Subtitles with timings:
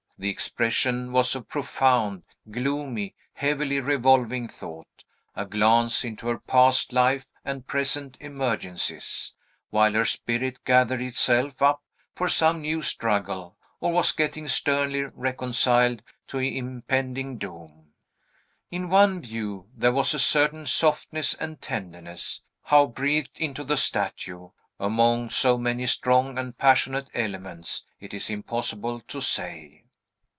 [0.21, 5.03] The expression was of profound, gloomy, heavily revolving thought;
[5.35, 9.33] a glance into her past life and present emergencies,
[9.71, 11.81] while her spirit gathered itself up
[12.13, 17.93] for some new struggle, or was getting sternly reconciled to impending doom.
[18.69, 24.51] In one view, there was a certain softness and tenderness, how breathed into the statue,
[24.79, 29.79] among so many strong and passionate elements, it is impossible to say.